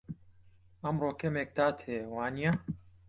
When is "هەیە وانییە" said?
1.85-2.51